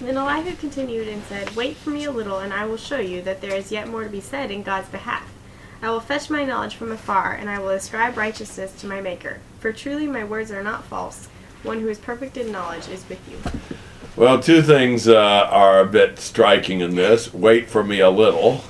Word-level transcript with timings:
Then 0.00 0.16
Elihu 0.16 0.54
continued 0.56 1.08
and 1.08 1.22
said, 1.24 1.56
Wait 1.56 1.76
for 1.76 1.90
me 1.90 2.04
a 2.04 2.10
little, 2.10 2.38
and 2.38 2.52
I 2.52 2.66
will 2.66 2.76
show 2.76 2.98
you 2.98 3.20
that 3.22 3.40
there 3.40 3.54
is 3.54 3.72
yet 3.72 3.88
more 3.88 4.04
to 4.04 4.08
be 4.08 4.20
said 4.20 4.50
in 4.50 4.62
God's 4.62 4.88
behalf. 4.88 5.32
I 5.82 5.90
will 5.90 6.00
fetch 6.00 6.30
my 6.30 6.44
knowledge 6.44 6.74
from 6.74 6.92
afar, 6.92 7.32
and 7.34 7.50
I 7.50 7.58
will 7.58 7.70
ascribe 7.70 8.16
righteousness 8.16 8.72
to 8.80 8.86
my 8.86 9.00
Maker. 9.00 9.38
For 9.60 9.72
truly 9.72 10.06
my 10.06 10.24
words 10.24 10.50
are 10.50 10.62
not 10.62 10.84
false. 10.84 11.28
One 11.62 11.80
who 11.80 11.88
is 11.88 11.98
perfect 11.98 12.36
in 12.36 12.52
knowledge 12.52 12.88
is 12.88 13.08
with 13.08 13.20
you. 13.28 13.38
Well, 14.16 14.40
two 14.40 14.62
things 14.62 15.08
uh, 15.08 15.48
are 15.50 15.80
a 15.80 15.86
bit 15.86 16.18
striking 16.18 16.80
in 16.80 16.96
this. 16.96 17.32
Wait 17.32 17.68
for 17.68 17.84
me 17.84 18.00
a 18.00 18.10
little. 18.10 18.62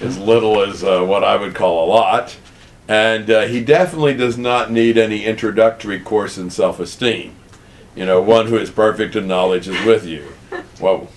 as 0.00 0.18
little 0.18 0.62
as 0.62 0.82
uh, 0.82 1.02
what 1.02 1.24
I 1.24 1.36
would 1.36 1.54
call 1.54 1.84
a 1.84 1.88
lot. 1.88 2.36
And 2.86 3.30
uh, 3.30 3.42
he 3.42 3.62
definitely 3.62 4.14
does 4.14 4.38
not 4.38 4.70
need 4.70 4.96
any 4.96 5.24
introductory 5.24 6.00
course 6.00 6.38
in 6.38 6.50
self 6.50 6.80
esteem. 6.80 7.34
You 7.98 8.06
know, 8.06 8.22
one 8.22 8.46
who 8.46 8.56
is 8.56 8.70
perfect 8.70 9.16
in 9.16 9.26
knowledge 9.26 9.66
is 9.66 9.84
with 9.84 10.06
you. 10.06 10.22
Whoa. 10.78 11.08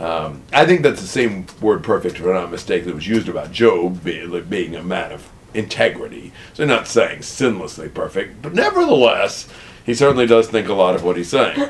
Um, 0.00 0.40
I 0.50 0.64
think 0.64 0.80
that's 0.80 1.02
the 1.02 1.06
same 1.06 1.44
word 1.60 1.84
perfect, 1.84 2.18
if 2.18 2.22
I'm 2.24 2.32
not 2.32 2.50
mistaken, 2.50 2.88
that 2.88 2.94
was 2.94 3.06
used 3.06 3.28
about 3.28 3.52
Job 3.52 4.02
being, 4.02 4.44
being 4.44 4.74
a 4.76 4.82
man 4.82 5.12
of 5.12 5.28
integrity. 5.52 6.32
So, 6.54 6.64
not 6.64 6.88
saying 6.88 7.18
sinlessly 7.18 7.92
perfect, 7.92 8.40
but 8.40 8.54
nevertheless, 8.54 9.46
he 9.84 9.92
certainly 9.92 10.24
does 10.24 10.48
think 10.48 10.68
a 10.68 10.72
lot 10.72 10.94
of 10.94 11.04
what 11.04 11.18
he's 11.18 11.28
saying. 11.28 11.68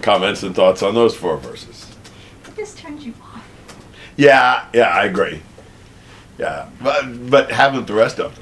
Comments 0.00 0.42
and 0.42 0.54
thoughts 0.54 0.82
on 0.82 0.94
those 0.94 1.14
four 1.14 1.36
verses? 1.36 1.94
This 2.54 2.74
turns 2.74 3.04
you 3.04 3.12
off. 3.22 3.46
Yeah, 4.16 4.64
yeah, 4.72 4.88
I 4.88 5.04
agree. 5.04 5.42
Yeah, 6.38 6.70
but 6.80 7.28
but 7.28 7.52
haven't 7.52 7.86
the 7.86 7.92
rest 7.92 8.18
of 8.18 8.34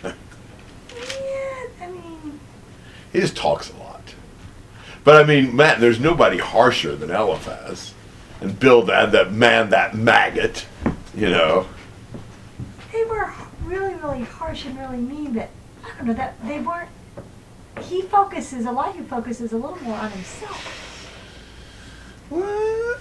them? 0.00 0.14
Yeah, 3.12 3.20
I 3.20 3.20
mean, 3.20 3.20
he 3.20 3.20
just 3.20 3.36
talks 3.36 3.70
a 3.70 3.76
lot. 3.76 4.14
But 5.04 5.22
I 5.22 5.26
mean, 5.26 5.54
man, 5.56 5.80
there's 5.80 6.00
nobody 6.00 6.38
harsher 6.38 6.94
than 6.96 7.10
Eliphaz, 7.10 7.94
and 8.40 8.58
Bildad 8.58 9.12
that 9.12 9.32
man 9.32 9.70
that 9.70 9.94
maggot, 9.94 10.66
you 11.14 11.28
know. 11.28 11.66
they 12.92 13.04
were 13.04 13.32
really, 13.64 13.94
really 13.94 14.22
harsh 14.22 14.64
and 14.64 14.78
really 14.78 14.98
mean, 14.98 15.32
but 15.34 15.48
I 15.84 15.96
don't 15.96 16.06
know 16.06 16.14
that 16.14 16.34
they 16.46 16.60
weren't. 16.60 16.90
He 17.80 18.02
focuses, 18.02 18.66
Elihu 18.66 19.04
focuses 19.04 19.52
a 19.52 19.56
little 19.56 19.82
more 19.82 19.96
on 19.96 20.10
himself. 20.10 20.78
Well, 22.30 22.96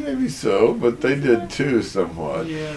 maybe 0.00 0.28
so, 0.28 0.74
but 0.74 1.00
they 1.00 1.14
did 1.14 1.50
too, 1.50 1.82
somewhat. 1.82 2.46
Yeah, 2.46 2.76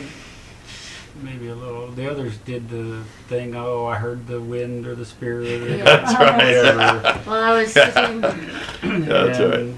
maybe 1.23 1.47
a 1.47 1.55
little. 1.55 1.91
The 1.91 2.09
others 2.09 2.37
did 2.37 2.69
the 2.69 3.03
thing. 3.27 3.55
Oh, 3.55 3.85
I 3.85 3.95
heard 3.95 4.27
the 4.27 4.41
wind 4.41 4.85
or 4.85 4.95
the 4.95 5.05
spirit. 5.05 5.61
Or 5.61 5.77
That's 5.83 6.13
right. 6.13 6.35
whatever. 6.35 7.21
Well, 7.29 7.43
I 7.43 7.61
was 7.61 7.71
sitting. 7.73 8.21
That's 9.05 9.39
right. 9.39 9.59
And, 9.59 9.77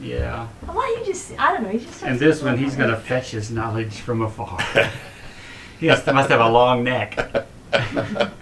Yeah, 0.00 0.48
you 0.66 1.12
just, 1.12 1.38
I 1.38 1.52
don't 1.52 1.62
know, 1.62 1.68
he 1.70 1.78
just. 1.78 2.02
and 2.02 2.18
this 2.18 2.42
one, 2.42 2.58
he's 2.58 2.74
gonna 2.74 2.96
fetch 2.96 3.30
his 3.30 3.50
knowledge 3.50 4.00
from 4.00 4.22
afar. 4.22 4.58
he 5.78 5.86
has, 5.86 6.04
must 6.06 6.28
have 6.30 6.40
a 6.40 6.48
long 6.48 6.84
neck. 6.84 7.16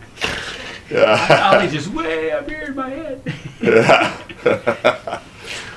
Yeah. 0.91 1.27
I'll 1.52 1.64
be 1.64 1.72
just 1.72 1.86
way 1.86 2.32
up 2.32 2.48
here 2.48 2.62
in 2.62 2.75
my 2.75 2.88
head. 2.88 3.22
Yeah. 3.62 5.20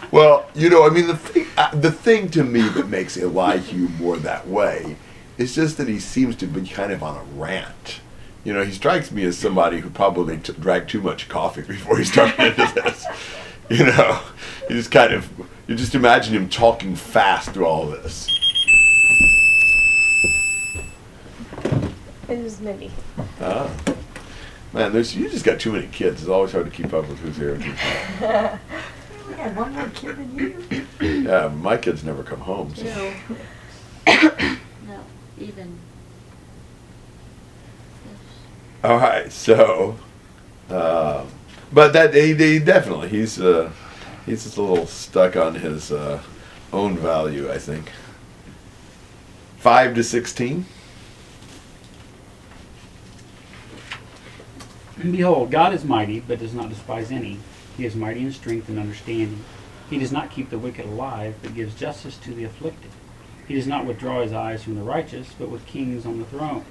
well, 0.10 0.50
you 0.56 0.72
know, 0.72 0.88
I 0.88 0.90
mean, 0.90 1.06
the 1.06 1.16
thing, 1.16 1.46
uh, 1.56 1.70
the 1.76 1.92
thing 1.92 2.30
to 2.30 2.44
me 2.44 2.68
that 2.70 2.90
makes 2.90 3.16
Elihu 3.16 3.90
more 3.90 4.18
that 4.18 4.48
way 4.48 4.96
is 5.44 5.56
just 5.56 5.78
that 5.78 5.88
he 5.90 6.00
seems 6.00 6.38
to 6.38 6.48
be 6.48 6.68
kind 6.68 6.92
of 6.92 7.04
on 7.04 7.18
a 7.18 7.24
rant. 7.38 8.00
You 8.44 8.54
know, 8.54 8.64
he 8.64 8.72
strikes 8.72 9.12
me 9.12 9.24
as 9.26 9.38
somebody 9.38 9.80
who 9.80 9.90
probably 9.90 10.38
t- 10.38 10.54
drank 10.54 10.88
too 10.88 11.02
much 11.02 11.30
coffee 11.30 11.62
before 11.68 11.98
he 11.98 12.06
started 12.06 12.60
into 12.60 12.74
this. 12.76 13.06
You 13.70 13.86
know, 13.86 14.22
you 14.70 14.76
just 14.78 14.92
kind 14.92 15.14
of, 15.14 15.30
you 15.68 15.76
just 15.76 15.96
imagine 15.96 16.34
him 16.34 16.50
talking 16.50 16.96
fast 16.96 17.52
through 17.52 17.66
all 17.66 17.88
this. 17.88 18.30
It 22.30 22.42
was 22.42 22.60
Mindy. 22.62 22.92
Ah. 23.42 23.70
Man, 24.72 24.92
there's 24.92 25.16
you 25.16 25.30
just 25.30 25.46
got 25.46 25.60
too 25.60 25.72
many 25.72 25.88
kids. 25.88 26.22
It's 26.22 26.30
always 26.30 26.52
hard 26.52 26.66
to 26.66 26.72
keep 26.72 26.94
up 26.94 27.08
with 27.08 27.20
who's 27.20 27.38
here 27.38 27.54
and 27.56 27.64
who's 27.64 28.22
not. 28.22 28.60
We 29.30 29.36
had 29.36 29.56
one 29.56 29.74
more 29.74 29.88
kid 29.90 30.18
than 30.18 30.38
you. 30.38 30.86
Yeah, 31.00 31.48
my 31.48 31.78
kids 31.78 32.04
never 32.04 32.24
come 32.24 32.42
home. 32.42 32.76
So. 32.76 33.14
No. 34.06 34.58
no, 35.38 35.46
even. 35.46 35.78
All 38.84 38.98
right, 38.98 39.32
so, 39.32 39.98
um, 40.70 41.28
but 41.72 41.94
that 41.94 42.14
he, 42.14 42.34
he 42.34 42.60
definitely 42.60 43.10
he's 43.10 43.40
uh, 43.40 43.72
he's 44.26 44.44
just 44.44 44.58
a 44.58 44.62
little 44.62 44.88
stuck 44.88 45.38
on 45.38 45.56
his 45.56 45.92
uh, 45.92 46.22
own 46.74 46.98
value, 46.98 47.52
I 47.52 47.58
think. 47.60 47.90
Five 49.58 49.96
to 49.96 50.04
sixteen. 50.04 50.66
And 55.00 55.12
behold, 55.12 55.52
God 55.52 55.74
is 55.74 55.84
mighty, 55.84 56.20
but 56.20 56.40
does 56.40 56.54
not 56.54 56.70
despise 56.70 57.12
any. 57.12 57.40
He 57.78 57.86
is 57.86 57.96
mighty 57.96 58.22
in 58.22 58.32
strength 58.32 58.70
and 58.70 58.80
understanding. 58.80 59.44
He 59.90 59.98
does 59.98 60.12
not 60.12 60.32
keep 60.32 60.50
the 60.50 60.58
wicked 60.58 60.86
alive, 60.86 61.36
but 61.42 61.56
gives 61.56 61.76
justice 61.76 62.18
to 62.18 62.34
the 62.34 62.44
afflicted. 62.44 62.92
He 63.48 63.56
does 63.56 63.68
not 63.68 63.86
withdraw 63.86 64.22
his 64.22 64.34
eyes 64.34 64.64
from 64.64 64.76
the 64.76 64.84
righteous, 64.84 65.34
but 65.38 65.50
with 65.50 65.66
kings 65.66 66.06
on 66.06 66.20
the 66.20 66.26
throne. 66.26 66.66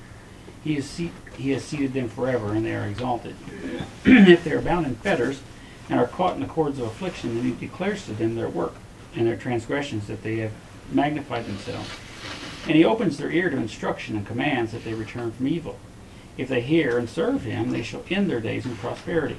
He, 0.64 0.80
seat, 0.80 1.12
he 1.36 1.50
has 1.50 1.64
seated 1.64 1.92
them 1.92 2.08
forever, 2.08 2.52
and 2.52 2.64
they 2.64 2.74
are 2.74 2.86
exalted. 2.86 3.36
if 4.04 4.44
they 4.44 4.52
are 4.52 4.62
bound 4.62 4.86
in 4.86 4.94
fetters 4.96 5.42
and 5.90 5.98
are 5.98 6.06
caught 6.06 6.34
in 6.34 6.40
the 6.40 6.46
cords 6.46 6.78
of 6.78 6.86
affliction, 6.86 7.34
then 7.34 7.44
he 7.44 7.66
declares 7.66 8.06
to 8.06 8.12
them 8.12 8.36
their 8.36 8.48
work 8.48 8.74
and 9.14 9.26
their 9.26 9.36
transgressions, 9.36 10.06
that 10.06 10.22
they 10.22 10.36
have 10.36 10.52
magnified 10.90 11.44
themselves. 11.46 11.90
And 12.66 12.76
he 12.76 12.84
opens 12.84 13.18
their 13.18 13.30
ear 13.30 13.50
to 13.50 13.56
instruction 13.56 14.16
and 14.16 14.26
commands 14.26 14.72
that 14.72 14.84
they 14.84 14.94
return 14.94 15.32
from 15.32 15.48
evil. 15.48 15.78
If 16.38 16.48
they 16.48 16.62
hear 16.62 16.96
and 16.96 17.08
serve 17.08 17.42
him, 17.42 17.70
they 17.70 17.82
shall 17.82 18.04
end 18.08 18.30
their 18.30 18.40
days 18.40 18.64
in 18.64 18.76
prosperity, 18.76 19.36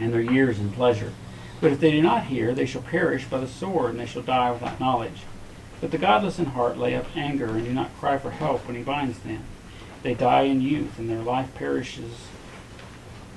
and 0.00 0.12
their 0.12 0.22
years 0.22 0.58
in 0.58 0.70
pleasure. 0.70 1.12
But 1.60 1.72
if 1.72 1.80
they 1.80 1.90
do 1.90 2.00
not 2.00 2.24
hear, 2.24 2.54
they 2.54 2.64
shall 2.64 2.82
perish 2.82 3.26
by 3.26 3.38
the 3.38 3.46
sword, 3.46 3.90
and 3.90 4.00
they 4.00 4.06
shall 4.06 4.22
die 4.22 4.50
without 4.50 4.80
knowledge. 4.80 5.22
But 5.82 5.90
the 5.90 5.98
godless 5.98 6.38
in 6.38 6.44
heart 6.46 6.78
lay 6.78 6.94
up 6.94 7.16
anger, 7.16 7.46
and 7.46 7.64
do 7.64 7.72
not 7.74 7.98
cry 7.98 8.16
for 8.16 8.30
help 8.30 8.68
when 8.68 8.76
he 8.76 8.84
binds 8.84 9.18
them. 9.18 9.42
They 10.04 10.14
die 10.14 10.42
in 10.42 10.60
youth, 10.60 10.96
and 10.96 11.10
their 11.10 11.22
life 11.22 11.52
perishes 11.56 12.28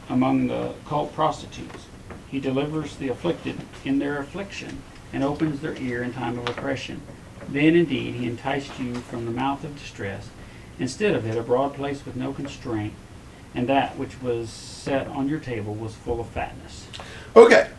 among 0.08 0.46
the 0.46 0.76
cult 0.88 1.12
prostitutes. 1.16 1.88
He 2.30 2.40
delivers 2.40 2.98
the 2.98 3.10
afflicted 3.10 3.58
in 3.84 3.98
their 3.98 4.20
affliction, 4.20 4.84
and 5.12 5.24
opens 5.24 5.60
their 5.60 5.76
ear 5.78 6.04
in 6.04 6.14
time 6.14 6.38
of 6.38 6.48
oppression. 6.48 7.02
Then 7.50 7.76
indeed 7.76 8.14
he 8.14 8.28
enticed 8.28 8.80
you 8.80 8.94
from 8.94 9.26
the 9.26 9.32
mouth 9.32 9.64
of 9.64 9.80
distress. 9.80 10.30
Instead 10.78 11.16
of 11.16 11.26
it, 11.26 11.38
a 11.38 11.42
broad 11.42 11.74
place 11.74 12.06
with 12.06 12.16
no 12.16 12.32
constraint, 12.32 12.94
and 13.56 13.68
that 13.68 13.98
which 13.98 14.22
was 14.22 14.52
set 14.52 15.08
on 15.08 15.28
your 15.28 15.40
table 15.40 15.74
was 15.74 15.96
full 15.96 16.20
of 16.20 16.28
fatness. 16.28 16.88
Okay, 17.36 17.70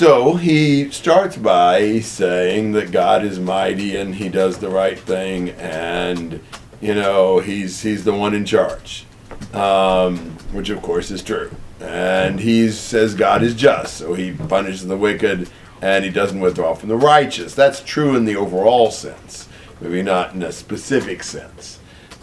so 0.00 0.34
he 0.34 0.90
starts 0.92 1.36
by 1.36 2.00
saying 2.00 2.72
that 2.72 2.90
God 2.90 3.22
is 3.22 3.38
mighty 3.38 3.96
and 3.96 4.14
He 4.14 4.30
does 4.30 4.56
the 4.56 4.70
right 4.70 4.98
thing, 4.98 5.50
and 5.50 6.40
you 6.80 6.94
know 6.94 7.40
He's 7.40 7.82
He's 7.82 8.02
the 8.04 8.14
one 8.14 8.32
in 8.32 8.46
charge, 8.46 9.04
um, 9.52 10.16
which 10.52 10.70
of 10.70 10.80
course 10.80 11.10
is 11.10 11.22
true. 11.22 11.50
And 11.82 12.40
he 12.40 12.70
says 12.70 13.14
God 13.14 13.42
is 13.42 13.54
just, 13.54 13.98
so 13.98 14.14
He 14.14 14.32
punishes 14.32 14.86
the 14.86 14.96
wicked 14.96 15.50
and 15.82 16.02
He 16.02 16.10
doesn't 16.10 16.40
withdraw 16.40 16.72
from 16.74 16.88
the 16.88 16.96
righteous. 16.96 17.54
That's 17.54 17.80
true 17.80 18.16
in 18.16 18.24
the 18.24 18.36
overall 18.36 18.90
sense, 18.90 19.50
maybe 19.82 20.00
not 20.00 20.32
in 20.32 20.42
a 20.42 20.50
specific 20.50 21.22
sense. 21.22 21.78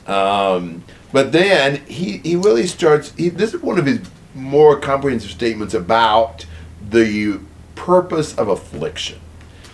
Um, 0.08 0.84
but 1.12 1.32
then 1.32 1.86
he, 1.86 2.18
he 2.24 2.38
really 2.38 2.66
starts, 2.66 3.14
he, 3.16 3.30
this 3.30 3.54
is 3.54 3.62
one 3.62 3.78
of 3.78 3.86
his 3.86 4.00
more 4.34 4.80
comprehensive 4.80 5.30
statements 5.30 5.76
about 5.76 6.44
the 6.90 7.40
purpose 7.78 8.38
of 8.38 8.50
affliction. 8.50 9.20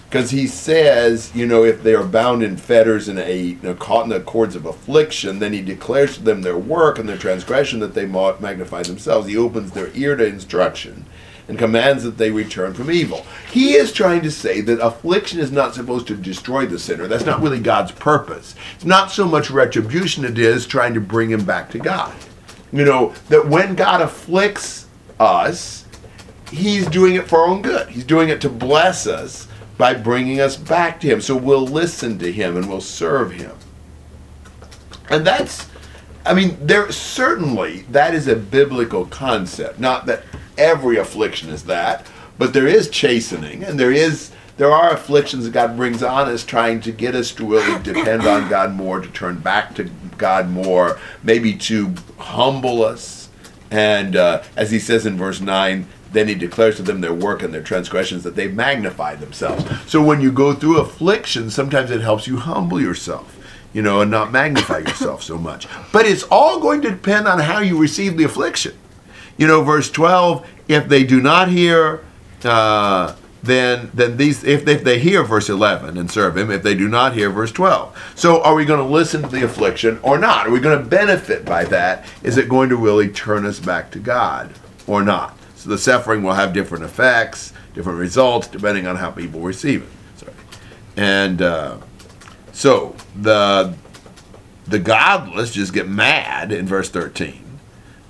Because 0.10 0.30
he 0.30 0.46
says, 0.46 1.32
you 1.34 1.48
know, 1.48 1.64
if 1.64 1.82
they 1.82 1.96
are 1.96 2.04
bound 2.04 2.44
in 2.44 2.56
fetters 2.56 3.08
and 3.08 3.18
a, 3.18 3.36
you 3.36 3.60
know, 3.64 3.74
caught 3.74 4.04
in 4.04 4.10
the 4.10 4.20
cords 4.20 4.56
of 4.56 4.68
affliction, 4.68 5.40
then 5.40 5.54
he 5.54 5.62
declares 5.62 6.18
to 6.18 6.24
them 6.24 6.44
their 6.44 6.58
work 6.58 7.00
and 7.00 7.10
their 7.10 7.18
transgression 7.18 7.80
that 7.80 7.96
they 7.96 8.06
might 8.06 8.40
magnify 8.40 8.84
themselves. 8.84 9.28
He 9.28 9.36
opens 9.36 9.72
their 9.72 9.90
ear 9.96 10.16
to 10.16 10.24
instruction 10.24 11.06
and 11.48 11.58
commands 11.58 12.04
that 12.04 12.18
they 12.20 12.30
return 12.30 12.76
from 12.76 12.92
evil. 12.92 13.26
He 13.52 13.74
is 13.74 13.92
trying 13.92 14.22
to 14.22 14.32
say 14.32 14.62
that 14.62 14.86
affliction 14.86 15.40
is 15.40 15.52
not 15.52 15.74
supposed 15.74 16.06
to 16.08 16.16
destroy 16.16 16.68
the 16.68 16.78
sinner. 16.78 17.08
That's 17.08 17.26
not 17.26 17.42
really 17.42 17.60
God's 17.60 17.92
purpose. 17.92 18.54
It's 18.76 18.86
not 18.86 19.12
so 19.12 19.26
much 19.26 19.50
retribution, 19.50 20.26
it 20.26 20.38
is 20.38 20.68
trying 20.68 20.94
to 20.94 21.02
bring 21.02 21.32
him 21.32 21.44
back 21.44 21.72
to 21.72 21.80
God. 21.80 22.14
You 22.72 22.86
know, 22.86 23.14
that 23.30 23.48
when 23.48 23.76
God 23.76 24.02
afflicts 24.02 24.88
us, 25.20 25.83
he's 26.52 26.88
doing 26.88 27.16
it 27.16 27.28
for 27.28 27.40
our 27.40 27.48
own 27.48 27.62
good. 27.62 27.90
He's 27.90 28.04
doing 28.04 28.30
it 28.30 28.42
to 28.42 28.50
bless 28.50 29.08
us 29.08 29.48
by 29.78 29.94
bringing 29.94 30.40
us 30.40 30.56
back 30.56 31.00
to 31.02 31.08
him. 31.08 31.22
So 31.22 31.36
we'll 31.36 31.66
listen 31.66 32.20
to 32.20 32.32
him 32.32 32.58
and 32.58 32.70
we'll 32.70 32.82
serve 32.82 33.32
him. 33.32 33.56
And 35.10 35.26
that's 35.26 35.68
I 36.26 36.34
mean, 36.34 36.58
there 36.62 36.92
certainly 36.92 37.82
that 37.92 38.14
is 38.14 38.28
a 38.28 38.36
biblical 38.36 39.06
concept. 39.06 39.80
Not 39.80 40.06
that 40.06 40.24
every 40.58 40.98
affliction 40.98 41.50
is 41.50 41.64
that, 41.66 42.08
but 42.38 42.54
there 42.54 42.68
is 42.68 42.90
chastening, 42.90 43.64
and 43.64 43.80
there 43.80 43.92
is 43.92 44.32
there 44.56 44.72
are 44.72 44.92
afflictions 44.92 45.46
that 45.46 45.52
God 45.52 45.76
brings 45.76 46.04
on 46.04 46.30
us, 46.30 46.46
trying 46.46 46.80
to 46.82 46.92
get 46.92 47.16
us 47.16 47.32
to 47.34 47.46
really 47.46 47.82
depend 47.82 48.26
on 48.26 48.50
God 48.50 48.74
more, 48.74 49.00
to 49.00 49.10
turn 49.10 49.40
back 49.40 49.76
to 49.76 49.90
God 50.18 50.50
more, 50.50 51.00
maybe 51.24 51.56
to 51.56 51.94
humble 52.20 52.84
us. 52.84 53.30
And 53.72 54.16
uh, 54.16 54.44
as 54.56 54.70
he 54.70 54.78
says 54.78 55.08
in 55.08 55.18
verse 55.18 55.42
9, 55.42 55.88
then 56.14 56.28
he 56.28 56.36
declares 56.36 56.78
to 56.78 56.84
them 56.84 57.02
their 57.02 57.14
work 57.14 57.44
and 57.44 57.54
their 57.54 57.62
transgressions 57.62 58.24
that 58.24 58.36
they 58.36 58.48
magnify 58.48 59.16
themselves. 59.16 59.66
So 59.90 60.02
when 60.02 60.22
you 60.22 60.32
go 60.32 60.54
through 60.54 60.80
affliction, 60.80 61.50
sometimes 61.50 61.92
it 61.92 62.02
helps 62.02 62.28
you 62.28 62.38
humble 62.38 62.80
yourself, 62.80 63.38
you 63.74 63.82
know, 63.82 64.02
and 64.02 64.12
not 64.12 64.32
magnify 64.32 64.80
yourself 64.80 65.24
so 65.24 65.38
much. 65.38 65.68
But 65.92 66.06
it's 66.06 66.24
all 66.24 66.60
going 66.60 66.82
to 66.84 66.92
depend 66.92 67.28
on 67.28 67.40
how 67.40 67.60
you 67.60 67.78
receive 67.78 68.18
the 68.18 68.24
affliction. 68.24 68.74
You 69.38 69.48
know, 69.48 69.64
verse 69.64 69.90
12, 69.90 70.48
if 70.68 70.88
they 70.88 71.04
do 71.04 71.20
not 71.20 71.50
hear, 71.50 72.04
uh, 72.44 73.16
then 73.44 73.92
then 73.94 74.16
these 74.16 74.44
if 74.46 74.64
they, 74.64 74.76
if 74.76 74.84
they 74.86 74.98
hear 75.00 75.22
verse 75.22 75.50
11 75.50 75.98
and 75.98 76.10
serve 76.10 76.38
him 76.38 76.50
if 76.50 76.64
they 76.64 76.74
do 76.74 76.88
not 76.88 77.14
hear 77.14 77.30
verse 77.30 77.52
12 77.52 78.14
so 78.16 78.42
are 78.42 78.56
we 78.56 78.64
going 78.64 78.80
to 78.80 78.86
listen 78.86 79.22
to 79.22 79.28
the 79.28 79.44
affliction 79.44 80.00
or 80.02 80.18
not 80.18 80.48
are 80.48 80.50
we 80.50 80.62
going 80.62 80.78
to 80.78 80.84
benefit 80.84 81.44
by 81.44 81.66
that 81.66 82.06
is 82.24 82.38
it 82.38 82.48
going 82.48 82.70
to 82.70 82.78
really 82.78 83.10
turn 83.10 83.46
us 83.46 83.60
back 83.60 83.92
to 83.92 84.00
god 84.00 84.50
or 84.88 85.04
not 85.04 85.38
so 85.64 85.70
the 85.70 85.78
suffering 85.78 86.24
will 86.24 86.34
have 86.34 86.52
different 86.52 86.84
effects 86.84 87.54
different 87.74 87.98
results 87.98 88.48
depending 88.48 88.86
on 88.86 88.98
how 88.98 89.10
people 89.10 89.40
receive 89.40 89.84
it. 89.84 90.20
Sorry. 90.20 90.34
and 90.98 91.42
uh, 91.42 91.78
so 92.52 92.96
the 93.16 93.74
the 94.66 94.80
godless 94.80 95.54
just 95.54 95.74
get 95.74 95.88
mad 95.88 96.52
in 96.52 96.68
verse 96.68 96.90
13 96.90 97.60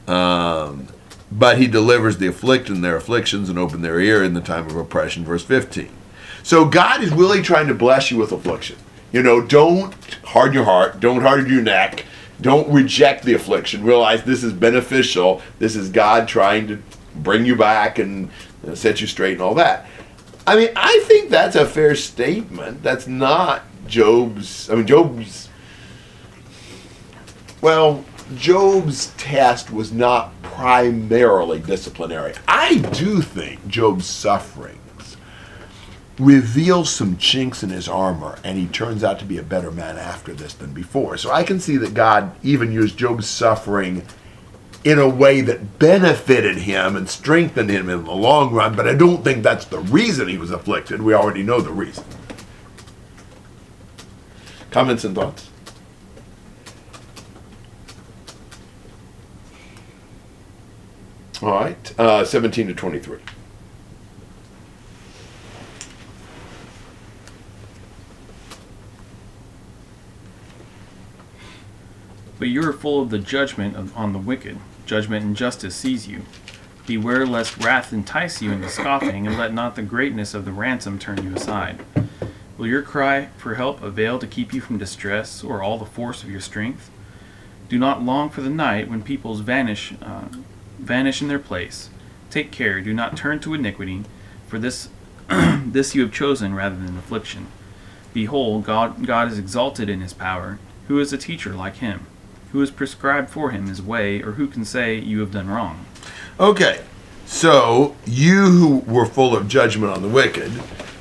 um, 0.08 0.88
but 1.32 1.58
he 1.58 1.68
delivers 1.68 2.18
the 2.18 2.28
afflicted 2.28 2.76
in 2.76 2.82
their 2.82 2.96
afflictions 2.96 3.50
and 3.50 3.60
open 3.60 3.82
their 3.82 4.00
ear 4.00 4.24
in 4.24 4.34
the 4.34 4.42
time 4.42 4.66
of 4.66 4.76
oppression 4.76 5.24
verse 5.24 5.44
15 5.44 5.90
so 6.42 6.66
god 6.66 7.04
is 7.04 7.12
really 7.12 7.42
trying 7.44 7.68
to 7.68 7.76
bless 7.76 8.10
you 8.10 8.18
with 8.18 8.32
affliction. 8.32 8.78
You 9.12 9.22
know 9.22 9.42
don't 9.42 9.94
harden 10.24 10.56
your 10.56 10.66
heart 10.66 11.00
don't 11.00 11.22
harden 11.22 11.52
your 11.52 11.62
neck 11.62 12.06
don't 12.42 12.70
reject 12.70 13.24
the 13.24 13.34
affliction. 13.36 13.84
Realize 13.84 14.24
this 14.24 14.44
is 14.44 14.52
beneficial. 14.52 15.42
This 15.60 15.76
is 15.78 15.90
god 15.90 16.28
trying 16.28 16.68
to 16.68 16.82
bring 17.16 17.46
you 17.46 17.56
back 17.56 18.00
and 18.00 18.30
set 18.74 19.02
you 19.02 19.08
straight 19.08 19.34
and 19.34 19.42
all 19.42 19.56
that 19.56 19.88
i 20.48 20.56
mean 20.56 20.70
i 20.76 21.04
think 21.06 21.30
that's 21.30 21.56
a 21.56 21.66
fair 21.66 21.96
statement 21.96 22.82
that's 22.82 23.08
not 23.08 23.64
job's 23.88 24.70
i 24.70 24.76
mean 24.76 24.88
job's 24.88 25.50
well, 27.64 28.04
Job's 28.36 29.14
test 29.16 29.72
was 29.72 29.94
not 29.94 30.34
primarily 30.42 31.60
disciplinary. 31.60 32.34
I 32.46 32.76
do 32.76 33.22
think 33.22 33.66
Job's 33.70 34.06
sufferings 34.06 35.16
reveal 36.20 36.84
some 36.84 37.16
chinks 37.16 37.64
in 37.64 37.70
his 37.70 37.88
armor, 37.88 38.38
and 38.44 38.58
he 38.58 38.68
turns 38.68 39.02
out 39.02 39.18
to 39.20 39.26
be 39.26 39.38
a 39.38 39.44
better 39.44 39.72
man 39.72 39.98
after 39.98 40.34
this 40.34 40.54
than 40.54 40.74
before. 40.74 41.16
So 41.16 41.32
I 41.32 41.44
can 41.44 41.58
see 41.58 41.78
that 41.78 41.94
God 41.94 42.36
even 42.44 42.74
used 42.74 42.98
Job's 42.98 43.30
suffering 43.30 44.04
in 44.84 45.00
a 45.00 45.08
way 45.08 45.40
that 45.42 45.80
benefited 45.80 46.58
him 46.58 46.96
and 46.96 47.10
strengthened 47.10 47.70
him 47.70 47.90
in 47.90 48.04
the 48.04 48.12
long 48.12 48.54
run, 48.54 48.76
but 48.76 48.88
I 48.88 48.94
don't 48.94 49.24
think 49.24 49.42
that's 49.42 49.66
the 49.66 49.80
reason 49.80 50.28
he 50.28 50.38
was 50.38 50.52
afflicted. 50.52 51.02
We 51.02 51.14
already 51.14 51.44
know 51.44 51.62
the 51.62 51.72
reason. 51.72 52.04
Comments 54.72 55.04
and 55.04 55.16
thoughts? 55.16 55.50
All 61.42 61.52
right, 61.52 62.00
uh, 62.00 62.26
17 62.26 62.68
to 62.68 62.74
23. 62.74 63.20
But 72.40 72.50
you 72.50 72.68
are 72.68 72.74
full 72.74 73.02
of 73.02 73.10
the 73.10 73.20
judgment 73.20 73.76
of, 73.76 73.96
on 73.96 74.12
the 74.12 74.20
wicked. 74.20 74.58
Judgment 74.86 75.26
and 75.26 75.36
justice 75.36 75.76
seize 75.76 76.08
you. 76.08 76.24
Beware 76.86 77.26
lest 77.26 77.64
wrath 77.64 77.94
entice 77.94 78.42
you 78.42 78.52
into 78.52 78.70
scoffing, 78.70 79.26
and 79.26 79.38
let 79.38 79.54
not 79.54 79.76
the 79.76 79.82
greatness 79.82 80.34
of 80.34 80.44
the 80.44 80.52
ransom 80.52 81.00
turn 81.00 81.24
you 81.24 81.34
aside. 81.36 81.84
Will 82.58 82.68
your 82.68 82.82
cry 82.82 83.30
for 83.38 83.56
help 83.56 83.82
avail 83.82 84.20
to 84.20 84.28
keep 84.28 84.54
you 84.54 84.60
from 84.60 84.78
distress, 84.78 85.44
or 85.44 85.64
all 85.64 85.78
the 85.78 85.86
force 85.86 86.24
of 86.24 86.30
your 86.30 86.42
strength? 86.42 86.92
Do 87.70 87.80
not 87.80 88.04
long 88.04 88.30
for 88.30 88.42
the 88.42 88.50
night 88.50 88.90
when 88.90 89.02
peoples 89.02 89.40
vanish, 89.40 89.94
uh, 90.02 90.26
vanish 90.78 91.22
in 91.22 91.30
their 91.30 91.40
place. 91.40 91.90
Take 92.30 92.52
care, 92.52 92.82
do 92.82 92.94
not 92.94 93.16
turn 93.16 93.40
to 93.40 93.54
iniquity, 93.54 94.04
for 94.48 94.60
this, 94.60 94.90
this 95.30 95.96
you 95.96 96.02
have 96.02 96.12
chosen 96.12 96.54
rather 96.54 96.76
than 96.76 96.98
affliction. 96.98 97.48
Behold, 98.14 98.66
God, 98.66 99.08
God 99.08 99.32
is 99.32 99.40
exalted 99.40 99.90
in 99.90 100.02
his 100.02 100.14
power. 100.14 100.60
Who 100.88 101.00
is 101.00 101.14
a 101.14 101.18
teacher 101.18 101.54
like 101.54 101.78
him? 101.78 102.06
Who 102.54 102.60
has 102.60 102.72
prescribed 102.72 103.30
for 103.30 103.52
him 103.52 103.68
his 103.68 103.82
way, 103.82 104.22
or 104.22 104.34
who 104.34 104.48
can 104.48 104.64
say, 104.64 104.98
You 104.98 105.20
have 105.20 105.32
done 105.32 105.50
wrong? 105.50 105.86
Okay, 106.40 106.82
so 107.26 107.96
you 108.06 108.46
who 108.46 108.78
were 108.80 109.06
full 109.06 109.36
of 109.36 109.48
judgment 109.48 109.92
on 109.92 110.02
the 110.02 110.08
wicked, 110.08 110.52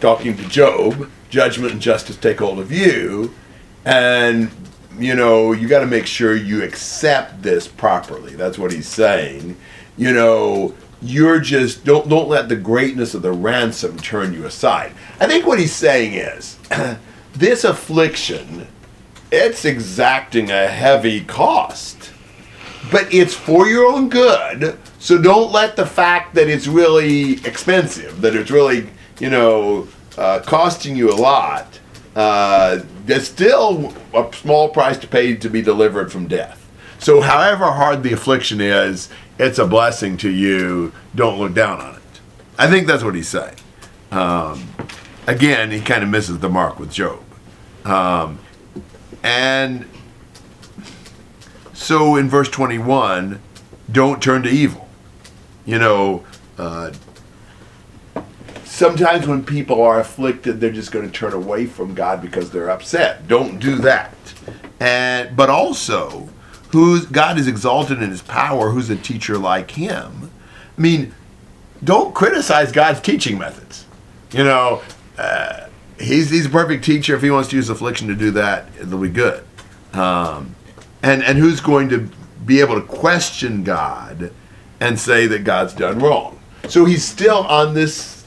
talking 0.00 0.37
to 0.37 0.49
Job, 0.49 1.10
judgment 1.28 1.72
and 1.72 1.81
justice 1.81 2.16
take 2.16 2.38
hold 2.38 2.58
of 2.58 2.72
you, 2.72 3.34
and 3.84 4.50
you 4.99 5.14
know 5.14 5.52
you 5.52 5.69
got 5.69 5.81
to 5.81 5.87
make 5.87 6.06
sure 6.06 6.34
you 6.34 6.62
accept 6.62 7.43
this 7.43 7.69
properly. 7.69 8.34
That's 8.34 8.58
what 8.58 8.72
he's 8.72 8.88
saying. 8.88 9.56
You 9.98 10.12
know, 10.12 10.75
you're 11.02 11.38
just 11.38 11.84
don't 11.84 12.08
don't 12.08 12.28
let 12.28 12.48
the 12.48 12.56
greatness 12.56 13.12
of 13.12 13.20
the 13.20 13.32
ransom 13.32 13.98
turn 13.98 14.32
you 14.32 14.46
aside. 14.46 14.93
I 15.20 15.26
think 15.26 15.46
what 15.46 15.58
he's 15.58 15.75
saying 15.75 16.14
is 16.14 16.58
this 17.34 17.64
affliction, 17.64 18.69
it's 19.32 19.64
exacting 19.64 20.50
a 20.50 20.69
heavy 20.69 21.25
cost 21.25 22.12
but 22.90 23.12
it's 23.12 23.34
for 23.34 23.67
your 23.67 23.87
own 23.87 24.08
good. 24.08 24.79
So 24.99 25.20
don't 25.20 25.52
let 25.52 25.76
the 25.76 25.87
fact 25.87 26.34
that 26.34 26.49
it's 26.49 26.67
really 26.67 27.34
expensive, 27.46 28.20
that 28.20 28.34
it's 28.34 28.50
really, 28.50 28.88
you 29.19 29.31
know, 29.31 29.88
uh, 30.19 30.40
costing 30.40 30.96
you 30.96 31.11
a 31.11 31.17
lot, 31.17 31.81
uh, 32.14 32.81
there's 33.06 33.26
still 33.26 33.94
a 34.14 34.31
small 34.34 34.69
price 34.69 34.99
to 34.99 35.06
pay 35.06 35.34
to 35.34 35.49
be 35.49 35.62
delivered 35.62 36.12
from 36.12 36.29
death. 36.29 36.58
So, 36.99 37.20
however 37.20 37.64
hard 37.64 38.05
the 38.05 38.12
affliction 38.12 38.61
is, 38.61 39.08
it's 39.38 39.58
a 39.58 39.67
blessing 39.67 40.17
to 40.19 40.31
you. 40.31 40.93
Don't 41.17 41.39
look 41.39 41.53
down 41.53 41.81
on 41.81 41.96
it. 41.96 42.03
I 42.58 42.70
think 42.70 42.86
that's 42.86 43.03
what 43.03 43.17
he's 43.17 43.29
saying. 43.29 43.56
Um, 44.12 44.69
again, 45.27 45.72
he 45.72 45.81
kind 45.81 46.05
of 46.05 46.10
misses 46.10 46.39
the 46.39 46.48
mark 46.48 46.79
with 46.79 46.93
Job. 46.93 47.19
Um, 47.84 48.39
and 49.22 49.88
so 51.72 52.17
in 52.17 52.29
verse 52.29 52.48
21, 52.48 53.41
don't 53.91 54.22
turn 54.22 54.43
to 54.44 54.48
evil. 54.48 54.88
You 55.64 55.79
know, 55.79 56.24
uh, 56.58 56.93
sometimes 58.64 59.26
when 59.26 59.44
people 59.44 59.82
are 59.82 60.00
afflicted, 60.00 60.60
they're 60.60 60.72
just 60.72 60.93
going 60.93 61.05
to 61.05 61.12
turn 61.12 61.32
away 61.32 61.67
from 61.67 61.94
God 61.94 62.22
because 62.22 62.50
they're 62.50 62.70
upset. 62.70 63.29
Don't 63.29 63.58
do 63.58 63.76
that. 63.76 64.14
And 64.81 65.36
but 65.36 65.50
also, 65.50 66.29
who's 66.70 67.06
God 67.06 67.38
is 67.38 67.46
exalted 67.46 68.02
in 68.02 68.10
His 68.10 68.22
power. 68.22 68.70
Who's 68.70 68.91
a 68.91 68.96
teacher 68.96 69.38
like 69.38 69.72
Him? 69.72 70.31
I 70.76 70.81
mean, 70.81 71.14
don't 71.84 72.14
criticize 72.14 72.72
God's 72.72 73.00
teaching 73.00 73.38
methods. 73.38 73.86
You 74.32 74.44
know, 74.44 74.82
uh, 75.19 75.67
he's 76.03 76.31
he's 76.31 76.47
a 76.47 76.51
perfect 76.51 76.85
teacher. 76.85 77.15
If 77.15 77.23
he 77.23 77.31
wants 77.31 77.49
to 77.51 77.56
use 77.56 77.69
affliction 77.69 78.09
to 78.09 78.15
do 78.15 78.31
that, 78.32 78.69
it'll 78.81 78.99
be 78.99 79.09
good. 79.09 79.44
Um, 79.93 80.55
and 81.03 81.23
and 81.23 81.39
who's 81.39 81.61
going 81.61 81.89
to 81.91 82.09
be 82.44 82.61
able 82.61 82.81
to 82.81 82.87
question 82.87 83.63
God 83.63 84.32
and 84.81 84.99
say 84.99 85.27
that 85.27 85.44
God's 85.44 85.75
done 85.75 85.99
wrong? 85.99 86.41
So 86.69 86.85
he's 86.85 87.05
still 87.05 87.39
on 87.39 87.75
this 87.75 88.27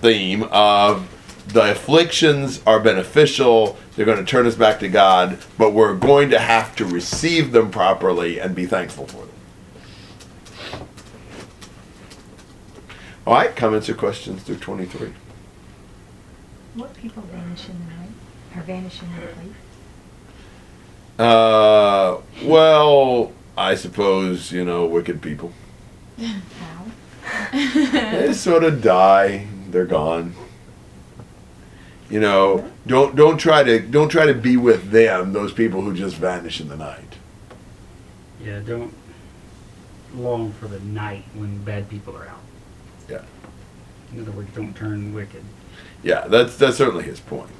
theme 0.00 0.44
of 0.44 1.08
the 1.48 1.72
afflictions 1.72 2.60
are 2.66 2.80
beneficial. 2.80 3.76
They're 3.96 4.06
going 4.06 4.18
to 4.18 4.24
turn 4.24 4.46
us 4.46 4.54
back 4.54 4.80
to 4.80 4.88
God, 4.88 5.38
but 5.56 5.72
we're 5.72 5.96
going 5.96 6.30
to 6.30 6.38
have 6.38 6.76
to 6.76 6.84
receive 6.84 7.52
them 7.52 7.70
properly 7.70 8.38
and 8.38 8.54
be 8.54 8.66
thankful 8.66 9.06
for 9.06 9.24
them. 9.24 9.34
All 13.26 13.34
right, 13.34 13.54
comments 13.54 13.88
or 13.88 13.94
questions 13.94 14.42
through 14.42 14.56
23? 14.56 15.12
What 16.78 16.94
people 16.94 17.24
vanish 17.24 17.68
in 17.68 17.76
the 17.76 17.94
night, 17.96 18.10
or 18.56 18.62
vanish 18.62 19.02
in 19.02 19.08
the 19.16 19.26
place? 19.26 19.48
Uh, 21.18 22.18
well, 22.44 23.32
I 23.56 23.74
suppose, 23.74 24.52
you 24.52 24.64
know, 24.64 24.86
wicked 24.86 25.20
people. 25.20 25.52
How? 26.18 26.86
they 27.52 28.32
sort 28.32 28.62
of 28.62 28.80
die. 28.80 29.48
They're 29.70 29.86
gone. 29.86 30.34
You 32.08 32.20
know, 32.20 32.70
don't 32.86 33.16
don't 33.16 33.38
try 33.38 33.64
to 33.64 33.80
don't 33.80 34.08
try 34.08 34.26
to 34.26 34.34
be 34.34 34.56
with 34.56 34.92
them. 34.92 35.32
Those 35.32 35.52
people 35.52 35.82
who 35.82 35.92
just 35.96 36.14
vanish 36.14 36.60
in 36.60 36.68
the 36.68 36.76
night. 36.76 37.16
Yeah, 38.40 38.60
don't 38.60 38.94
long 40.14 40.52
for 40.52 40.68
the 40.68 40.78
night 40.78 41.24
when 41.34 41.58
bad 41.64 41.88
people 41.88 42.16
are 42.16 42.28
out. 42.28 42.40
Yeah. 43.10 43.22
In 44.12 44.22
other 44.22 44.30
words, 44.32 44.50
don't 44.54 44.74
turn 44.74 45.12
wicked. 45.12 45.44
Yeah, 46.02 46.26
that's 46.28 46.56
that's 46.56 46.76
certainly 46.76 47.04
his 47.04 47.20
point. 47.20 47.50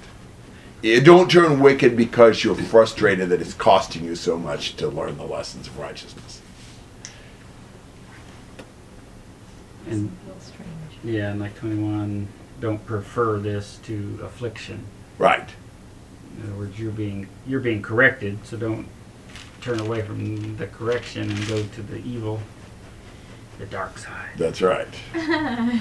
You 0.83 1.00
don't 1.00 1.28
turn 1.31 1.59
wicked 1.59 1.97
because 1.97 2.45
you're 2.45 2.55
frustrated 2.55 3.31
that 3.31 3.40
it's 3.40 3.55
costing 3.55 4.05
you 4.05 4.14
so 4.14 4.38
much 4.38 4.76
to 4.76 4.88
learn 4.88 5.19
the 5.19 5.25
lessons 5.25 5.67
of 5.67 5.76
righteousness. 5.76 6.40
And 9.88 10.17
a 10.25 10.26
little 10.26 10.40
strange. 10.40 10.71
yeah, 11.02 11.31
and 11.33 11.40
like 11.40 11.57
21, 11.57 12.28
don't 12.61 12.85
prefer 12.87 13.38
this 13.38 13.78
to 13.85 14.21
affliction. 14.23 14.85
Right. 15.19 15.49
In 16.37 16.45
other 16.45 16.59
words, 16.59 16.78
you're 16.78 16.93
being 16.93 17.28
you're 17.47 17.61
being 17.61 17.83
corrected, 17.83 18.38
so 18.47 18.57
don't 18.57 18.87
turn 19.61 19.81
away 19.81 20.02
from 20.02 20.57
the 20.57 20.69
correction 20.69 21.31
and 21.31 21.49
go 21.49 21.62
to 21.62 21.83
the 21.83 21.99
evil, 21.99 22.40
the 23.59 23.67
dark 23.67 23.99
side. 23.99 24.31
That's 24.37 24.62
right. 24.62 24.88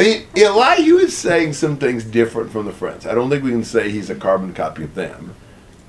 E- 0.00 0.22
Elihu 0.36 0.98
is 0.98 1.16
saying 1.16 1.52
some 1.54 1.76
things 1.76 2.04
different 2.04 2.52
from 2.52 2.66
the 2.66 2.72
friends. 2.72 3.04
I 3.06 3.14
don't 3.14 3.28
think 3.28 3.42
we 3.42 3.50
can 3.50 3.64
say 3.64 3.90
he's 3.90 4.10
a 4.10 4.14
carbon 4.14 4.54
copy 4.54 4.84
of 4.84 4.94
them. 4.94 5.34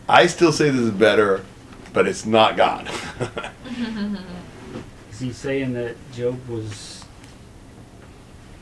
I 0.07 0.25
still 0.25 0.51
say 0.51 0.71
this 0.71 0.81
is 0.81 0.89
better, 0.91 1.45
but 1.93 2.07
it's 2.07 2.25
not 2.25 2.57
God. 2.57 2.89
Is 5.11 5.19
he 5.19 5.31
saying 5.33 5.73
that 5.73 5.95
Job 6.13 6.39
was 6.47 7.03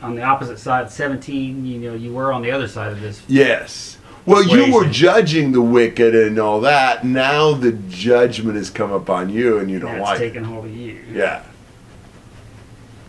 on 0.01 0.15
the 0.15 0.23
opposite 0.23 0.59
side, 0.59 0.91
17? 0.91 1.65
You 1.65 1.79
know, 1.79 1.93
you 1.93 2.11
were 2.13 2.33
on 2.33 2.41
the 2.41 2.51
other 2.51 2.67
side 2.67 2.91
of 2.91 2.99
this. 2.99 3.21
yes. 3.27 3.97
Well, 4.25 4.43
you 4.43 4.73
were 4.73 4.83
judging 4.89 5.53
the 5.53 5.61
wicked 5.61 6.13
and 6.13 6.37
all 6.37 6.59
that. 6.61 7.05
Now 7.05 7.53
the 7.53 7.71
judgment 7.71 8.57
has 8.57 8.69
come 8.69 8.91
upon 8.91 9.29
you, 9.29 9.59
and 9.59 9.71
you 9.71 9.79
don't 9.79 9.93
That's 9.93 10.03
like 10.03 10.19
it. 10.19 10.27
taking 10.27 10.43
hold 10.43 10.65
of 10.65 10.75
you. 10.75 11.01
Yeah. 11.09 11.43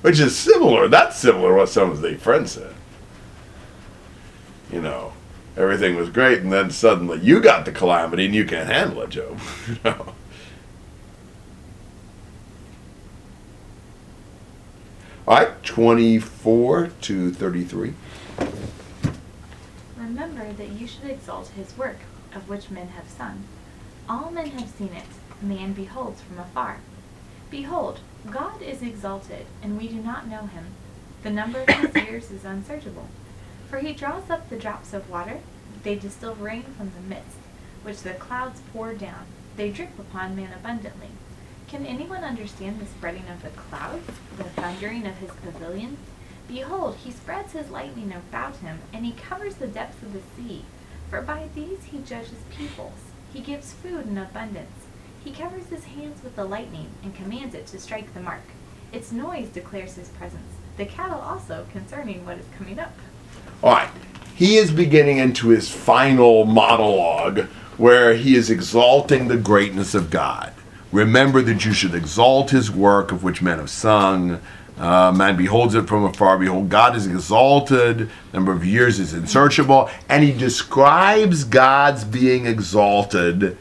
Which 0.08 0.20
is 0.20 0.34
similar. 0.34 0.88
That's 0.88 1.18
similar 1.18 1.50
to 1.50 1.54
what 1.56 1.68
some 1.68 1.90
of 1.90 2.00
the 2.00 2.14
friends 2.14 2.52
said. 2.52 2.74
You 4.72 4.80
know, 4.80 5.12
everything 5.54 5.96
was 5.96 6.08
great, 6.08 6.38
and 6.38 6.50
then 6.50 6.70
suddenly 6.70 7.20
you 7.20 7.42
got 7.42 7.66
the 7.66 7.72
calamity, 7.72 8.24
and 8.24 8.34
you 8.34 8.46
can't 8.46 8.70
handle 8.70 9.02
it, 9.02 9.10
Job. 9.10 9.38
You 9.68 9.76
know? 9.84 10.14
All 15.26 15.36
right, 15.36 15.62
24 15.62 16.86
to 17.02 17.30
33. 17.30 17.92
Remember 19.98 20.50
that 20.54 20.68
you 20.70 20.86
should 20.86 21.10
exalt 21.10 21.48
his 21.48 21.76
work, 21.76 21.98
of 22.34 22.48
which 22.48 22.70
men 22.70 22.88
have 22.88 23.10
sung. 23.10 23.44
All 24.08 24.30
men 24.30 24.52
have 24.52 24.70
seen 24.70 24.94
it, 24.94 25.04
man 25.42 25.74
beholds 25.74 26.22
from 26.22 26.38
afar. 26.38 26.78
Behold, 27.50 28.00
God 28.30 28.60
is 28.62 28.82
exalted, 28.82 29.46
and 29.62 29.78
we 29.78 29.88
do 29.88 29.96
not 29.96 30.28
know 30.28 30.46
him. 30.46 30.66
The 31.22 31.30
number 31.30 31.60
of 31.60 31.68
his 31.68 32.04
years 32.04 32.30
is 32.30 32.44
unsearchable. 32.44 33.08
For 33.70 33.78
he 33.78 33.92
draws 33.92 34.30
up 34.30 34.48
the 34.48 34.56
drops 34.56 34.92
of 34.92 35.10
water, 35.10 35.40
they 35.82 35.94
distill 35.94 36.34
rain 36.34 36.64
from 36.76 36.90
the 36.90 37.08
midst, 37.08 37.38
which 37.82 38.02
the 38.02 38.14
clouds 38.14 38.60
pour 38.72 38.94
down. 38.94 39.26
They 39.56 39.70
drip 39.70 39.98
upon 39.98 40.36
man 40.36 40.52
abundantly. 40.52 41.08
Can 41.68 41.84
anyone 41.84 42.24
understand 42.24 42.80
the 42.80 42.86
spreading 42.86 43.28
of 43.28 43.42
the 43.42 43.50
clouds, 43.50 44.06
the 44.36 44.44
thundering 44.44 45.06
of 45.06 45.18
his 45.18 45.30
pavilion? 45.30 45.98
Behold, 46.48 46.96
he 46.96 47.10
spreads 47.10 47.52
his 47.52 47.70
lightning 47.70 48.12
about 48.12 48.56
him, 48.56 48.78
and 48.92 49.04
he 49.04 49.12
covers 49.12 49.56
the 49.56 49.66
depths 49.66 50.02
of 50.02 50.12
the 50.12 50.22
sea. 50.36 50.64
For 51.10 51.20
by 51.20 51.48
these 51.54 51.84
he 51.84 51.98
judges 51.98 52.38
peoples. 52.50 53.12
He 53.32 53.40
gives 53.40 53.74
food 53.74 54.06
in 54.06 54.16
abundance. 54.16 54.87
He 55.28 55.34
covers 55.34 55.66
his 55.66 55.84
hands 55.84 56.24
with 56.24 56.36
the 56.36 56.44
lightning, 56.46 56.88
and 57.02 57.14
commands 57.14 57.54
it 57.54 57.66
to 57.66 57.78
strike 57.78 58.14
the 58.14 58.20
mark. 58.20 58.40
Its 58.92 59.12
noise 59.12 59.50
declares 59.50 59.94
his 59.94 60.08
presence. 60.08 60.54
The 60.78 60.86
cattle 60.86 61.20
also 61.20 61.66
concerning 61.70 62.24
what 62.24 62.38
is 62.38 62.46
coming 62.56 62.78
up. 62.78 62.94
All 63.62 63.72
right. 63.72 63.90
He 64.34 64.56
is 64.56 64.70
beginning 64.70 65.18
into 65.18 65.50
his 65.50 65.70
final 65.70 66.46
monologue 66.46 67.40
where 67.76 68.14
he 68.14 68.36
is 68.36 68.48
exalting 68.48 69.28
the 69.28 69.36
greatness 69.36 69.94
of 69.94 70.08
God. 70.08 70.54
Remember 70.92 71.42
that 71.42 71.62
you 71.62 71.74
should 71.74 71.94
exalt 71.94 72.48
his 72.48 72.70
work 72.70 73.12
of 73.12 73.22
which 73.22 73.42
men 73.42 73.58
have 73.58 73.68
sung. 73.68 74.40
Uh, 74.78 75.12
man 75.12 75.36
beholds 75.36 75.74
it 75.74 75.86
from 75.86 76.04
afar. 76.04 76.38
Behold, 76.38 76.70
God 76.70 76.96
is 76.96 77.06
exalted. 77.06 78.08
Number 78.32 78.52
of 78.52 78.64
years 78.64 78.98
is 78.98 79.12
unsearchable. 79.12 79.90
And 80.08 80.24
he 80.24 80.32
describes 80.32 81.44
God's 81.44 82.04
being 82.04 82.46
exalted 82.46 83.58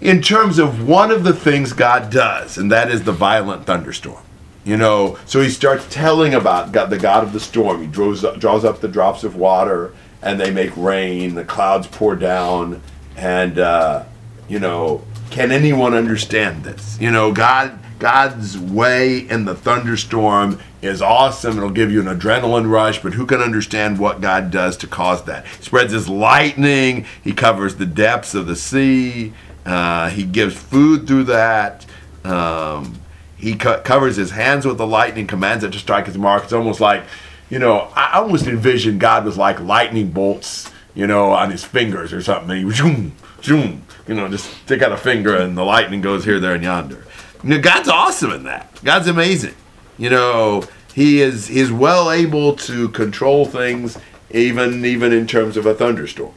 in 0.00 0.20
terms 0.20 0.58
of 0.58 0.86
one 0.86 1.10
of 1.10 1.24
the 1.24 1.32
things 1.32 1.72
God 1.72 2.10
does, 2.10 2.58
and 2.58 2.70
that 2.70 2.90
is 2.90 3.04
the 3.04 3.12
violent 3.12 3.66
thunderstorm. 3.66 4.22
You 4.64 4.76
know, 4.76 5.16
so 5.26 5.40
he 5.40 5.48
starts 5.48 5.86
telling 5.90 6.34
about 6.34 6.72
God, 6.72 6.90
the 6.90 6.98
God 6.98 7.22
of 7.22 7.32
the 7.32 7.38
storm. 7.38 7.80
He 7.80 7.86
draws 7.86 8.24
up, 8.24 8.40
draws 8.40 8.64
up 8.64 8.80
the 8.80 8.88
drops 8.88 9.22
of 9.22 9.36
water, 9.36 9.94
and 10.22 10.40
they 10.40 10.50
make 10.50 10.76
rain. 10.76 11.36
The 11.36 11.44
clouds 11.44 11.86
pour 11.86 12.16
down, 12.16 12.82
and 13.16 13.60
uh, 13.60 14.04
you 14.48 14.58
know, 14.58 15.04
can 15.30 15.52
anyone 15.52 15.94
understand 15.94 16.64
this? 16.64 16.98
You 17.00 17.12
know, 17.12 17.32
God, 17.32 17.78
God's 18.00 18.58
way 18.58 19.18
in 19.18 19.44
the 19.44 19.54
thunderstorm 19.54 20.58
is 20.82 21.00
awesome. 21.00 21.56
It'll 21.56 21.70
give 21.70 21.92
you 21.92 22.00
an 22.00 22.18
adrenaline 22.18 22.70
rush, 22.70 23.00
but 23.02 23.14
who 23.14 23.24
can 23.24 23.40
understand 23.40 23.98
what 23.98 24.20
God 24.20 24.50
does 24.50 24.76
to 24.78 24.86
cause 24.86 25.24
that? 25.24 25.46
He 25.46 25.62
spreads 25.62 25.92
his 25.92 26.08
lightning. 26.08 27.06
He 27.22 27.32
covers 27.32 27.76
the 27.76 27.86
depths 27.86 28.34
of 28.34 28.46
the 28.46 28.56
sea. 28.56 29.32
Uh, 29.66 30.08
he 30.10 30.22
gives 30.22 30.54
food 30.54 31.06
through 31.06 31.24
that. 31.24 31.84
Um, 32.24 33.00
he 33.36 33.56
co- 33.56 33.80
covers 33.80 34.16
his 34.16 34.30
hands 34.30 34.64
with 34.64 34.78
the 34.78 34.86
lightning, 34.86 35.26
commands 35.26 35.64
it 35.64 35.72
to 35.72 35.78
strike 35.78 36.06
his 36.06 36.16
mark. 36.16 36.44
It's 36.44 36.52
almost 36.52 36.80
like, 36.80 37.02
you 37.50 37.58
know, 37.58 37.92
I 37.94 38.12
almost 38.14 38.46
envision 38.46 38.98
God 38.98 39.24
was 39.24 39.36
like 39.36 39.60
lightning 39.60 40.10
bolts, 40.10 40.70
you 40.94 41.06
know, 41.06 41.32
on 41.32 41.50
his 41.50 41.64
fingers 41.64 42.12
or 42.12 42.22
something. 42.22 42.50
And 42.50 42.64
he 42.64 42.76
zoom, 42.76 43.12
zoom, 43.42 43.82
you 44.06 44.14
know, 44.14 44.28
just 44.28 44.50
stick 44.62 44.82
out 44.82 44.92
a 44.92 44.96
finger 44.96 45.36
and 45.36 45.58
the 45.58 45.64
lightning 45.64 46.00
goes 46.00 46.24
here, 46.24 46.38
there, 46.38 46.54
and 46.54 46.62
yonder. 46.62 47.04
You 47.42 47.50
know, 47.50 47.60
God's 47.60 47.88
awesome 47.88 48.30
in 48.32 48.44
that. 48.44 48.80
God's 48.82 49.08
amazing. 49.08 49.54
You 49.98 50.10
know, 50.10 50.64
he 50.94 51.20
is 51.20 51.50
is 51.50 51.72
well 51.72 52.10
able 52.10 52.54
to 52.56 52.88
control 52.90 53.44
things, 53.44 53.98
even 54.30 54.84
even 54.84 55.12
in 55.12 55.26
terms 55.26 55.56
of 55.56 55.66
a 55.66 55.74
thunderstorm. 55.74 56.34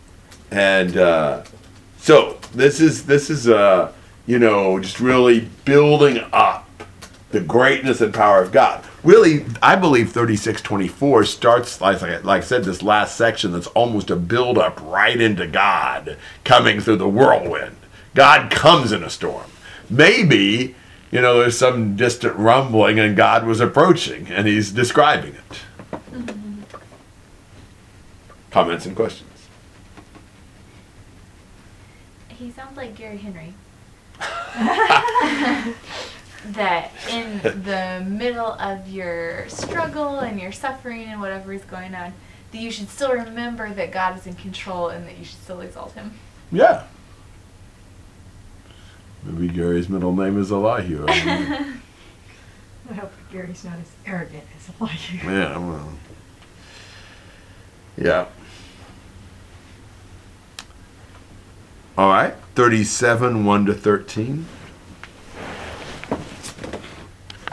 And 0.51 0.97
uh, 0.97 1.43
so 1.97 2.38
this 2.53 2.79
is 2.79 3.05
this 3.05 3.29
is 3.29 3.47
uh, 3.47 3.91
you 4.25 4.39
know 4.39 4.79
just 4.79 4.99
really 4.99 5.47
building 5.65 6.19
up 6.33 6.65
the 7.31 7.39
greatness 7.39 8.01
and 8.01 8.13
power 8.13 8.41
of 8.41 8.51
God. 8.51 8.83
Really, 9.03 9.45
I 9.61 9.75
believe 9.75 10.11
3624 10.11 11.23
starts, 11.25 11.79
like, 11.79 12.01
I- 12.01 12.17
like 12.17 12.41
I 12.41 12.45
said, 12.45 12.63
this 12.65 12.81
last 12.81 13.15
section 13.15 13.51
that's 13.51 13.67
almost 13.67 14.09
a 14.09 14.15
build 14.15 14.57
up 14.57 14.79
right 14.83 15.19
into 15.21 15.45
God 15.45 16.17
coming 16.43 16.81
through 16.81 16.95
the 16.97 17.07
whirlwind. 17.07 17.75
God 18.15 18.49
comes 18.51 18.91
in 18.91 19.03
a 19.03 19.11
storm. 19.11 19.45
Maybe, 19.91 20.75
you 21.11 21.21
know, 21.21 21.39
there's 21.39 21.57
some 21.57 21.95
distant 21.95 22.35
rumbling 22.35 22.97
and 22.99 23.15
God 23.15 23.45
was 23.45 23.61
approaching 23.61 24.27
and 24.29 24.47
he's 24.47 24.71
describing 24.71 25.35
it. 25.35 25.59
Comments 28.49 28.83
and 28.87 28.95
questions? 28.95 29.38
He 32.39 32.51
sounds 32.51 32.77
like 32.77 32.95
Gary 32.95 33.17
Henry. 33.17 33.53
that 36.53 36.91
in 37.09 37.39
the 37.41 38.05
middle 38.07 38.53
of 38.53 38.87
your 38.87 39.47
struggle 39.49 40.19
and 40.19 40.39
your 40.39 40.53
suffering 40.53 41.03
and 41.03 41.19
whatever 41.19 41.51
is 41.51 41.65
going 41.65 41.93
on, 41.93 42.13
that 42.51 42.57
you 42.57 42.71
should 42.71 42.89
still 42.89 43.11
remember 43.11 43.73
that 43.73 43.91
God 43.91 44.17
is 44.17 44.25
in 44.25 44.35
control 44.35 44.87
and 44.87 45.05
that 45.05 45.17
you 45.17 45.25
should 45.25 45.39
still 45.39 45.59
exalt 45.59 45.91
Him. 45.93 46.13
Yeah. 46.49 46.85
Maybe 49.23 49.53
Gary's 49.53 49.89
middle 49.89 50.15
name 50.15 50.39
is 50.39 50.49
Elihu. 50.49 51.05
I 51.09 51.25
don't. 51.25 51.81
I 52.89 52.93
hope 52.93 53.11
Gary's 53.33 53.65
not 53.65 53.75
as 53.79 53.91
arrogant 54.05 54.45
as 54.55 54.71
Elihu. 54.79 55.29
Yeah, 55.29 55.57
well. 55.57 55.89
Yeah. 57.97 58.27
All 61.99 62.07
right. 62.07 62.33
37, 62.55 63.43
1 63.43 63.65
to 63.65 63.73
13. 63.73 64.45